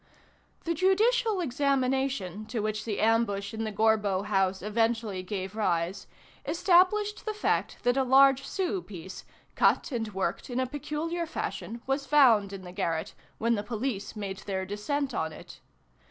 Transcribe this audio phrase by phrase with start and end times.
[0.63, 6.07] The judicial examination to which the ambush in the Gorbeau house eventually gave rise,
[6.43, 11.83] established the fact that a large sou piece, cut and worked in a peculiar fashion,
[11.85, 15.59] was found in the garret, when the police made their descent on it.